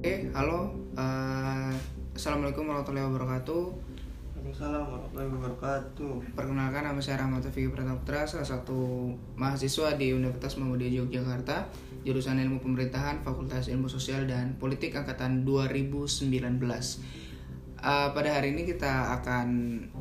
[0.00, 0.72] Oke, halo.
[0.96, 1.68] Uh,
[2.16, 3.62] Assalamualaikum warahmatullahi wabarakatuh.
[4.32, 6.12] Waalaikumsalam warahmatullahi wabarakatuh.
[6.32, 11.68] Perkenalkan nama saya Rahmat Fikri Prataputra, salah satu mahasiswa di Universitas Muhammadiyah Yogyakarta,
[12.08, 16.32] jurusan Ilmu Pemerintahan, Fakultas Ilmu Sosial dan Politik angkatan 2019.
[16.32, 19.48] Uh, pada hari ini kita akan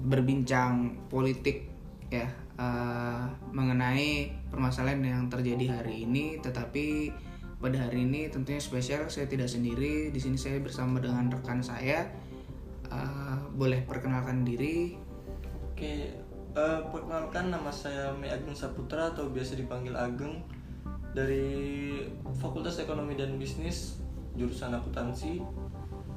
[0.07, 1.67] berbincang politik
[2.07, 7.11] ya uh, mengenai permasalahan yang terjadi hari ini, tetapi
[7.59, 10.09] pada hari ini tentunya spesial saya tidak sendiri.
[10.09, 12.07] Di sini saya bersama dengan rekan saya.
[12.89, 14.97] Uh, boleh perkenalkan diri?
[15.69, 16.09] Oke
[16.55, 20.41] uh, perkenalkan nama saya Mi Agung Saputra atau biasa dipanggil Ageng
[21.13, 22.05] dari
[22.37, 23.97] Fakultas Ekonomi dan Bisnis
[24.37, 25.41] jurusan akuntansi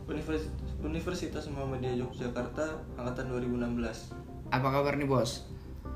[0.05, 5.49] Universitas, Universitas Muhammadiyah Yogyakarta angkatan 2016 apa kabar nih bos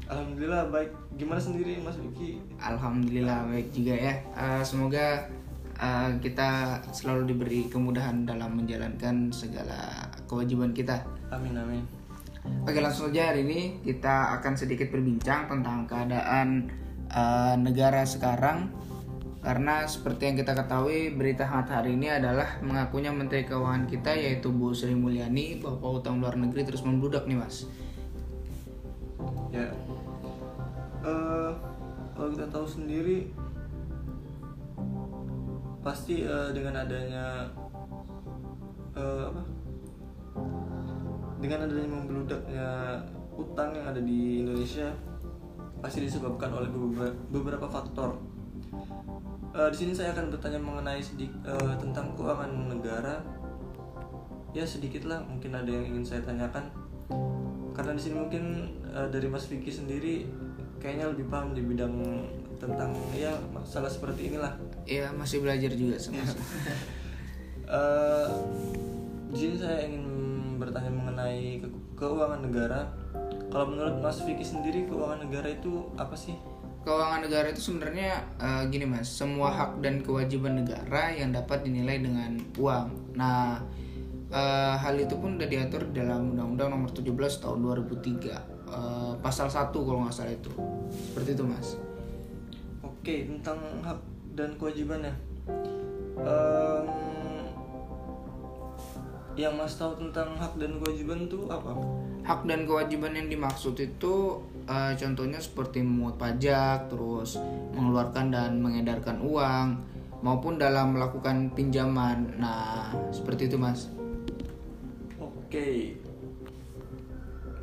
[0.07, 0.91] Alhamdulillah baik.
[1.19, 2.39] Gimana sendiri Mas Vicky?
[2.63, 4.15] Alhamdulillah baik juga ya.
[4.39, 5.27] Uh, semoga
[5.83, 11.03] uh, kita selalu diberi kemudahan dalam menjalankan segala kewajiban kita.
[11.35, 11.83] Amin amin.
[12.63, 16.71] Oke langsung saja hari ini kita akan sedikit berbincang tentang keadaan
[17.11, 18.71] uh, negara sekarang
[19.43, 24.51] karena seperti yang kita ketahui berita hangat hari ini adalah mengakunya Menteri Keuangan kita yaitu
[24.51, 27.67] Bu Sri Mulyani bahwa utang luar negeri terus membludak nih mas.
[29.55, 29.73] Ya,
[31.07, 31.53] uh,
[32.13, 33.31] kalau kita tahu sendiri
[35.87, 37.47] pasti uh, dengan adanya
[38.99, 39.43] uh, apa
[41.39, 42.69] dengan adanya membeludaknya
[43.37, 44.91] utang yang ada di Indonesia
[45.79, 46.73] pasti disebabkan oleh
[47.31, 48.17] beberapa, faktor.
[49.53, 53.21] Uh, di sini saya akan bertanya mengenai sedik, uh, tentang keuangan negara.
[54.57, 56.73] Ya sedikit lah, mungkin ada yang ingin saya tanyakan.
[57.77, 58.45] Karena di sini mungkin
[58.89, 60.25] uh, dari Mas Vicky sendiri
[60.81, 61.93] kayaknya lebih paham di bidang
[62.57, 64.57] tentang ya masalah seperti inilah.
[64.89, 66.25] Iya masih belajar juga sama.
[67.69, 68.33] uh,
[69.37, 70.05] saya ingin
[70.57, 71.69] bertanya mengenai ke
[72.01, 72.89] keuangan negara.
[73.53, 76.37] Kalau menurut Mas Vicky sendiri keuangan negara itu apa sih?
[76.87, 81.99] Keuangan negara itu sebenarnya uh, gini mas, semua hak dan kewajiban negara yang dapat dinilai
[81.99, 83.19] dengan uang.
[83.19, 83.59] Nah
[84.33, 89.71] uh, hal itu pun sudah diatur dalam Undang-Undang Nomor 17 Tahun 2003 uh, pasal 1
[89.71, 90.51] kalau nggak salah itu.
[90.91, 91.69] Seperti itu mas.
[92.83, 94.01] Oke tentang hak
[94.35, 95.15] dan kewajibannya
[96.21, 96.87] um,
[99.37, 101.77] yang mas tahu tentang hak dan kewajiban itu apa?
[102.27, 107.39] Hak dan kewajiban yang dimaksud itu uh, contohnya seperti memungut pajak terus
[107.77, 109.79] mengeluarkan dan mengedarkan uang
[110.25, 112.35] maupun dalam melakukan pinjaman.
[112.41, 113.87] Nah seperti itu mas
[115.47, 115.69] oke.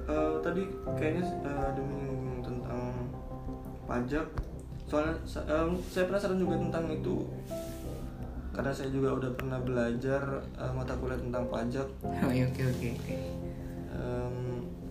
[0.04, 0.64] Uh, tadi
[0.96, 2.84] kayaknya uh, ada menyinggung tentang
[3.84, 4.28] pajak.
[4.88, 5.16] Soalnya
[5.52, 7.28] um, saya penasaran juga tentang itu.
[8.54, 10.22] Karena saya juga udah pernah belajar
[10.56, 11.88] uh, mata kuliah tentang pajak.
[12.24, 12.92] Oke oke oke.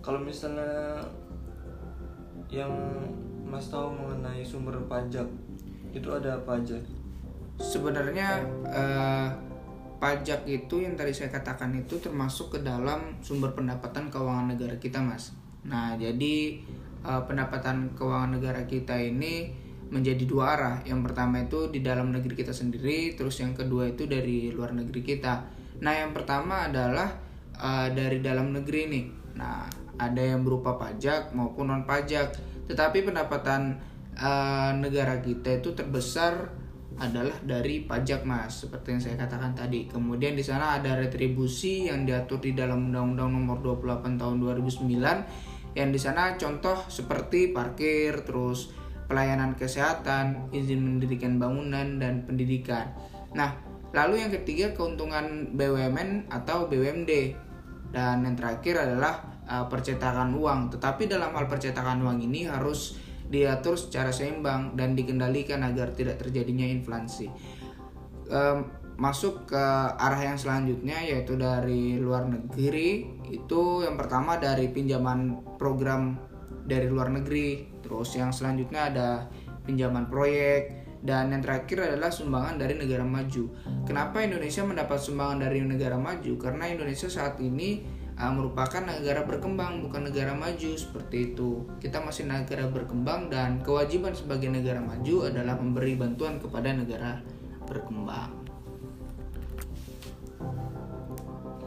[0.03, 0.99] Kalau misalnya
[2.51, 2.75] yang
[3.47, 5.31] mas tahu mengenai sumber pajak
[5.95, 6.75] itu ada apa aja?
[7.63, 9.31] Sebenarnya uh,
[10.03, 14.99] pajak itu yang tadi saya katakan itu termasuk ke dalam sumber pendapatan keuangan negara kita,
[14.99, 15.31] Mas.
[15.63, 16.59] Nah, jadi
[17.07, 19.55] uh, pendapatan keuangan negara kita ini
[19.95, 20.77] menjadi dua arah.
[20.83, 25.07] Yang pertama itu di dalam negeri kita sendiri, terus yang kedua itu dari luar negeri
[25.07, 25.47] kita.
[25.79, 27.07] Nah, yang pertama adalah
[27.55, 29.05] uh, dari dalam negeri nih.
[29.39, 29.71] Nah,
[30.03, 32.35] ada yang berupa pajak maupun non pajak.
[32.67, 33.79] Tetapi pendapatan
[34.19, 36.62] uh, negara kita itu terbesar
[36.99, 38.67] adalah dari pajak mas.
[38.67, 39.89] Seperti yang saya katakan tadi.
[39.89, 45.89] Kemudian di sana ada retribusi yang diatur di dalam undang-undang nomor 28 tahun 2009 yang
[45.89, 48.77] di sana contoh seperti parkir terus
[49.09, 52.93] pelayanan kesehatan izin mendirikan bangunan dan pendidikan.
[53.33, 53.57] Nah
[53.93, 57.37] lalu yang ketiga keuntungan BUMN atau BUMD
[57.93, 60.73] dan yang terakhir adalah uh, percetakan uang.
[60.73, 62.97] Tetapi dalam hal percetakan uang ini harus
[63.33, 67.33] diatur secara seimbang dan dikendalikan agar tidak terjadinya inflasi.
[68.29, 68.69] Um,
[69.01, 69.65] masuk ke
[69.97, 76.21] arah yang selanjutnya yaitu dari luar negeri itu yang pertama dari pinjaman program
[76.69, 77.81] dari luar negeri.
[77.81, 79.09] Terus yang selanjutnya ada
[79.65, 83.51] pinjaman proyek dan yang terakhir adalah sumbangan dari negara maju.
[83.89, 86.33] Kenapa Indonesia mendapat sumbangan dari negara maju?
[86.39, 87.83] Karena Indonesia saat ini
[88.23, 91.67] uh, merupakan negara berkembang bukan negara maju seperti itu.
[91.83, 97.19] Kita masih negara berkembang dan kewajiban sebagai negara maju adalah memberi bantuan kepada negara
[97.67, 98.39] berkembang.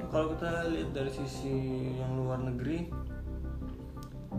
[0.08, 1.56] Kalau kita lihat dari sisi
[2.00, 2.88] yang luar negeri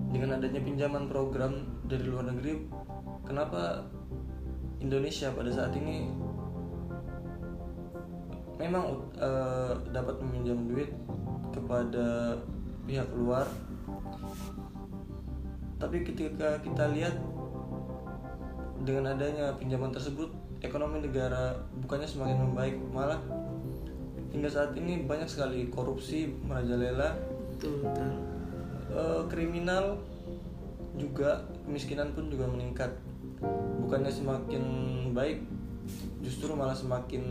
[0.09, 2.65] dengan adanya pinjaman program dari luar negeri
[3.29, 3.85] kenapa
[4.81, 6.09] Indonesia pada saat ini
[8.57, 10.89] memang uh, dapat meminjam duit
[11.57, 12.37] kepada
[12.85, 13.49] pihak luar.
[15.81, 17.17] Tapi ketika kita lihat
[18.85, 20.31] dengan adanya pinjaman tersebut
[20.61, 23.19] ekonomi negara bukannya semakin membaik malah
[24.31, 27.17] hingga saat ini banyak sekali korupsi merajalela.
[27.57, 28.09] Betul betul.
[28.93, 30.01] Uh, kriminal
[30.97, 32.93] juga kemiskinan pun juga meningkat.
[33.85, 34.65] Bukannya semakin
[35.13, 35.45] baik
[36.25, 37.23] justru malah semakin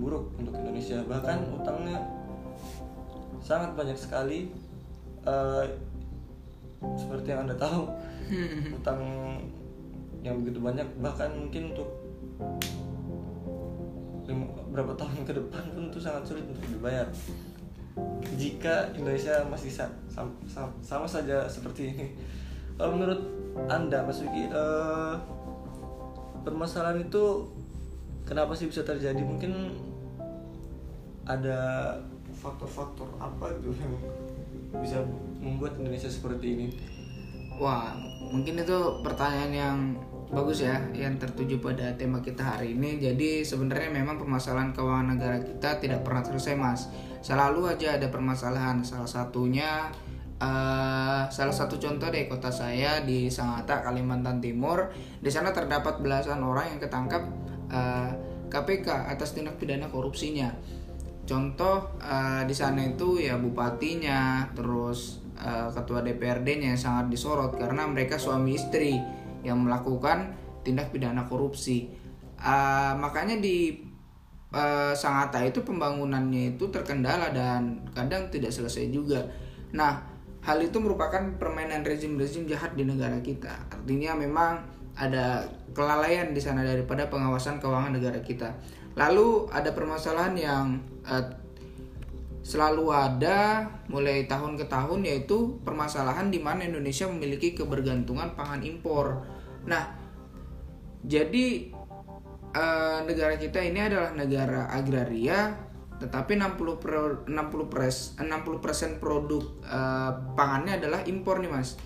[0.00, 1.04] buruk untuk Indonesia.
[1.04, 2.00] Bahkan utangnya
[3.40, 4.52] sangat banyak sekali
[5.24, 5.64] uh,
[6.96, 7.88] seperti yang anda tahu
[8.76, 9.00] utang
[10.20, 10.86] yang begitu banyak.
[11.00, 11.90] Bahkan mungkin untuk
[14.70, 17.06] berapa tahun ke depan pun itu sangat sulit untuk dibayar.
[18.38, 22.06] Jika Indonesia masih sama, sama, sama saja seperti ini.
[22.78, 23.20] Kalau menurut
[23.66, 25.18] anda Mas Wiki uh,
[26.46, 27.50] permasalahan itu
[28.24, 29.20] kenapa sih bisa terjadi?
[29.20, 29.74] Mungkin
[31.26, 31.58] ada
[32.40, 33.94] faktor-faktor apa gitu yang
[34.80, 35.04] bisa
[35.38, 36.66] membuat Indonesia seperti ini?
[37.60, 37.92] Wah
[38.32, 39.76] mungkin itu pertanyaan yang
[40.32, 42.96] bagus ya yang tertuju pada tema kita hari ini.
[42.96, 46.88] Jadi sebenarnya memang permasalahan keuangan negara kita tidak pernah selesai mas.
[47.20, 48.80] Selalu aja ada permasalahan.
[48.82, 49.92] Salah satunya
[50.40, 54.88] Uh, salah satu contoh deh kota saya di Sangatta Kalimantan Timur
[55.20, 57.28] di sana terdapat belasan orang yang ketangkap
[57.68, 58.10] uh, eh,
[58.48, 60.48] KPK atas tindak pidana korupsinya
[61.30, 67.86] contoh uh, di sana itu ya bupatinya terus uh, ketua DPRD-nya yang sangat disorot karena
[67.86, 68.98] mereka suami istri
[69.46, 70.34] yang melakukan
[70.66, 71.86] tindak pidana korupsi
[72.42, 73.78] uh, makanya di
[74.50, 79.22] uh, Sangatta itu pembangunannya itu terkendala dan kadang tidak selesai juga
[79.70, 80.10] nah
[80.40, 83.52] Hal itu merupakan permainan rezim-rezim jahat di negara kita.
[83.68, 84.64] Artinya memang
[84.96, 85.44] ada
[85.76, 88.48] kelalaian di sana daripada pengawasan keuangan negara kita.
[89.00, 90.66] Lalu ada permasalahan yang
[91.08, 91.24] uh,
[92.44, 99.24] selalu ada mulai tahun ke tahun yaitu permasalahan di mana Indonesia memiliki kebergantungan pangan impor.
[99.64, 99.96] Nah,
[101.00, 101.72] jadi
[102.52, 105.56] uh, negara kita ini adalah negara agraria
[106.00, 106.92] tetapi 60 per,
[107.28, 111.76] 60 pres, 60 persen produk uh, pangannya adalah impor nih mas.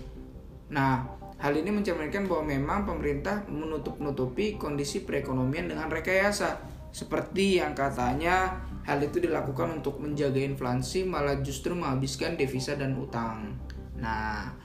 [0.71, 1.03] Nah
[1.35, 9.03] hal ini mencerminkan bahwa memang pemerintah menutup-nutupi kondisi perekonomian dengan rekayasa seperti yang katanya hal
[9.03, 13.59] itu dilakukan untuk menjaga inflasi malah justru menghabiskan devisa dan utang.
[13.99, 14.55] Nah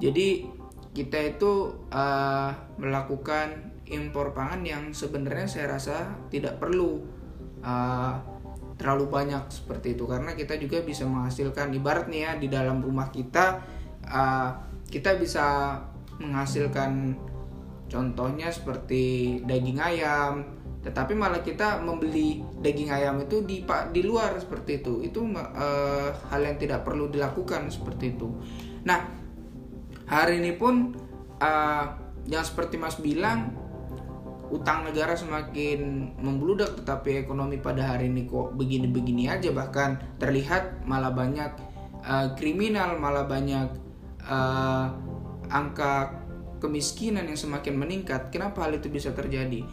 [0.00, 0.48] jadi
[0.96, 2.50] kita itu uh,
[2.80, 7.04] melakukan impor pangan yang sebenarnya saya rasa tidak perlu.
[7.60, 8.16] Uh,
[8.78, 13.10] terlalu banyak seperti itu karena kita juga bisa menghasilkan ibarat nih ya di dalam rumah
[13.10, 13.58] kita
[14.06, 14.54] uh,
[14.86, 15.74] kita bisa
[16.22, 17.18] menghasilkan
[17.90, 24.78] contohnya seperti daging ayam tetapi malah kita membeli daging ayam itu di di luar seperti
[24.78, 25.02] itu.
[25.02, 28.30] Itu uh, hal yang tidak perlu dilakukan seperti itu.
[28.86, 29.10] Nah
[30.06, 30.94] hari ini pun
[31.42, 31.84] uh,
[32.30, 33.52] yang seperti Mas bilang
[34.48, 39.50] utang negara semakin membludak tetapi ekonomi pada hari ini kok begini-begini aja.
[39.50, 41.52] Bahkan terlihat malah banyak
[42.06, 43.66] uh, kriminal malah banyak
[44.30, 44.94] uh,
[45.50, 46.22] angka
[46.62, 48.30] kemiskinan yang semakin meningkat.
[48.30, 49.66] Kenapa hal itu bisa terjadi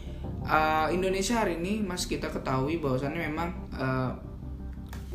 [0.46, 4.14] uh, Indonesia hari ini mas kita ketahui bahwasannya memang uh,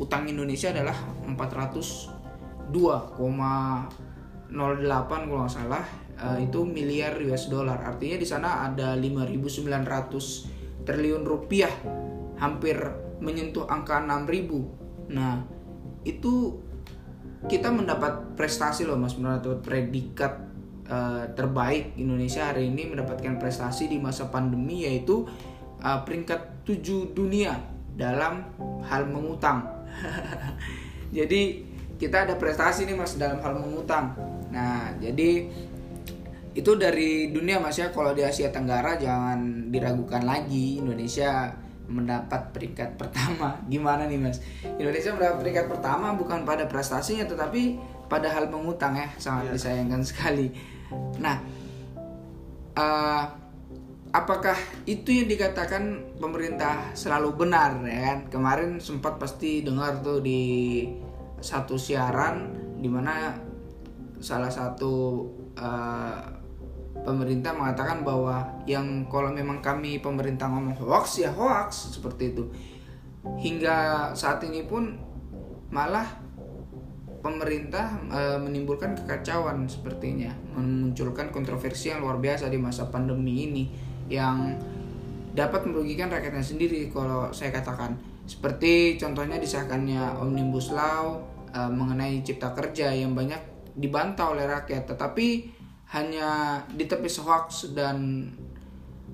[0.00, 0.96] utang Indonesia adalah
[1.28, 2.72] 402,08
[4.52, 5.84] kalau nggak salah
[6.20, 7.80] uh, itu miliar US dollar.
[7.82, 11.70] Artinya di sana ada 5.900 triliun rupiah,
[12.38, 12.76] hampir
[13.22, 15.14] menyentuh angka 6.000.
[15.14, 15.46] Nah,
[16.02, 16.58] itu
[17.46, 20.51] kita mendapat prestasi loh Mas, mendapat predikat
[20.88, 25.26] uh, terbaik Indonesia hari ini mendapatkan prestasi di masa pandemi yaitu
[25.82, 27.58] uh, peringkat 7 dunia
[27.94, 28.48] dalam
[28.86, 29.68] hal mengutang.
[31.16, 31.62] jadi
[32.00, 34.16] kita ada prestasi nih Mas dalam hal mengutang.
[34.50, 35.48] Nah, jadi
[36.52, 41.48] itu dari dunia mas ya kalau di Asia Tenggara jangan diragukan lagi Indonesia
[41.88, 44.44] mendapat peringkat pertama gimana nih mas
[44.76, 47.80] Indonesia mendapat peringkat pertama bukan pada prestasinya tetapi
[48.12, 49.54] pada hal mengutang ya sangat yeah.
[49.56, 50.52] disayangkan sekali.
[51.16, 51.40] Nah
[52.76, 53.24] uh,
[54.12, 58.18] apakah itu yang dikatakan pemerintah selalu benar ya kan?
[58.28, 60.84] Kemarin sempat pasti dengar tuh di
[61.40, 63.32] satu siaran di mana
[64.20, 65.24] salah satu
[65.56, 66.20] uh,
[67.02, 72.44] pemerintah mengatakan bahwa yang kalau memang kami pemerintah ngomong hoax ya hoax seperti itu.
[73.22, 75.00] Hingga saat ini pun
[75.72, 76.21] malah
[77.22, 80.34] pemerintah e, menimbulkan kekacauan sepertinya.
[80.58, 83.64] Memunculkan kontroversi yang luar biasa di masa pandemi ini
[84.10, 84.58] yang
[85.32, 87.96] dapat merugikan rakyatnya sendiri kalau saya katakan.
[88.26, 91.18] Seperti contohnya disahkannya Omnibus Law
[91.50, 93.40] uh, mengenai cipta kerja yang banyak
[93.74, 95.48] dibantah oleh rakyat, tetapi
[95.96, 98.28] hanya ditepis hoax dan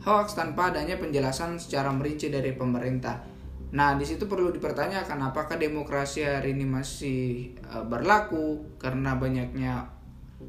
[0.03, 3.38] hoax tanpa adanya penjelasan secara merinci dari pemerintah.
[3.69, 8.65] Nah, di situ perlu dipertanyakan apakah demokrasi hari ini masih uh, berlaku?
[8.81, 9.85] Karena banyaknya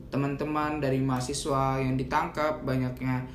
[0.07, 3.25] teman-teman dari mahasiswa yang ditangkap, banyaknya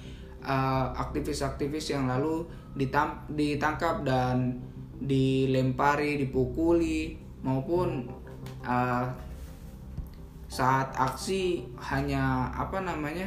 [0.45, 2.45] aktivis aktivis-aktivis yang lalu
[2.77, 4.61] ditangkap dan
[5.01, 8.09] dilempari, dipukuli maupun
[8.65, 9.05] uh,
[10.49, 13.27] saat aksi hanya apa namanya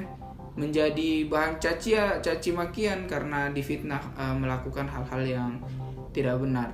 [0.58, 5.52] menjadi bahan caci caci makian karena difitnah uh, melakukan hal-hal yang
[6.18, 6.74] tidak benar.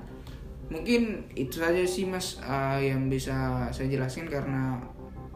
[0.71, 4.79] Mungkin itu saja sih mas uh, yang bisa saya jelaskan karena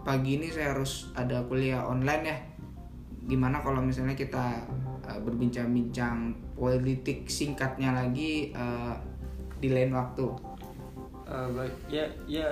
[0.07, 2.37] pagi ini saya harus ada kuliah online ya.
[3.27, 4.63] Gimana kalau misalnya kita
[5.03, 8.95] uh, berbincang-bincang politik singkatnya lagi uh,
[9.59, 10.31] di lain waktu?
[11.27, 11.75] Uh, baik.
[11.91, 12.47] Ya ya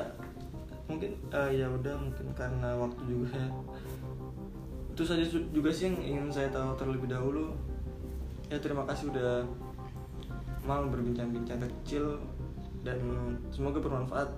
[0.91, 3.47] mungkin uh, ya udah mungkin karena waktu juga ya.
[4.91, 7.55] Itu saja juga sih yang ingin saya tahu terlebih dahulu.
[8.51, 9.47] Ya terima kasih udah
[10.65, 12.17] mau berbincang-bincang kecil
[12.81, 12.97] dan
[13.53, 14.29] semoga bermanfaat.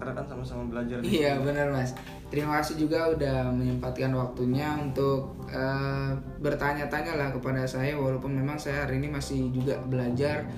[0.00, 1.92] Karena kan sama-sama belajar iya benar mas.
[2.32, 8.88] Terima kasih juga udah menyempatkan waktunya untuk uh, bertanya-tanya lah kepada saya walaupun memang saya
[8.88, 10.48] hari ini masih juga belajar.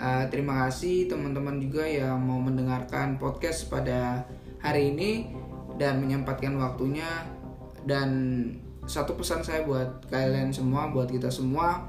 [0.00, 4.24] Uh, terima kasih teman-teman juga yang mau mendengarkan podcast pada
[4.64, 5.28] hari ini
[5.76, 7.28] dan menyempatkan waktunya.
[7.84, 8.08] Dan
[8.88, 11.84] satu pesan saya buat kalian semua buat kita semua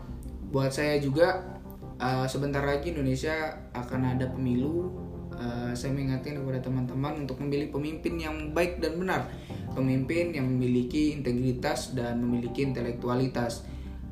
[0.51, 1.56] buat saya juga
[2.01, 4.93] uh, sebentar lagi Indonesia akan ada pemilu.
[5.37, 9.21] Uh, saya mengingatkan kepada teman-teman untuk memilih pemimpin yang baik dan benar.
[9.77, 13.61] Pemimpin yang memiliki integritas dan memiliki intelektualitas.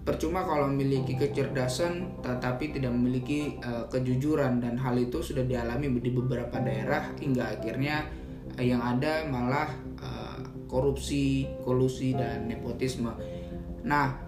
[0.05, 4.61] Percuma kalau memiliki kecerdasan tetapi tidak memiliki uh, kejujuran.
[4.61, 8.05] Dan hal itu sudah dialami di beberapa daerah hingga akhirnya
[8.53, 9.73] uh, yang ada malah
[10.05, 10.37] uh,
[10.69, 13.09] korupsi, kolusi dan nepotisme.
[13.81, 14.24] Nah,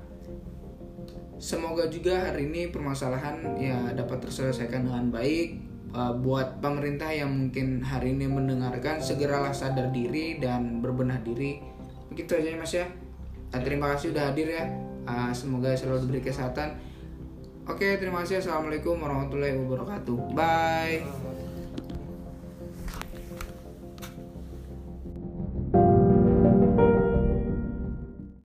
[1.37, 5.65] semoga juga hari ini permasalahan ya dapat terselesaikan dengan baik.
[5.87, 11.63] Uh, buat pemerintah yang mungkin hari ini mendengarkan segeralah sadar diri dan berbenah diri.
[12.11, 12.85] Begitu aja Mas ya.
[13.55, 14.67] Uh, terima kasih sudah hadir ya.
[15.07, 16.75] Uh, semoga selalu diberi kesehatan.
[17.67, 18.43] Oke, terima kasih.
[18.43, 20.17] Assalamualaikum warahmatullahi wabarakatuh.
[20.35, 21.36] Bye.